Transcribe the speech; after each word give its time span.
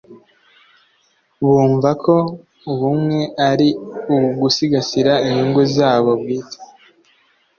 bumvako 1.45 2.15
ubumwe 2.71 3.19
ari 3.49 3.69
ugusigasira 4.15 5.13
inyungu 5.27 5.61
zabo 5.75 6.11
bwite 6.21 6.57